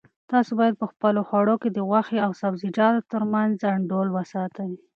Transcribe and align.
تاسو 0.31 0.51
باید 0.59 0.75
په 0.81 0.85
خپلو 0.91 1.19
خوړو 1.27 1.55
کې 1.61 1.69
د 1.71 1.79
غوښې 1.89 2.17
او 2.25 2.31
سبزیجاتو 2.41 3.07
ترمنځ 3.11 3.53
انډول 3.75 4.07
وساتئ. 4.11 4.71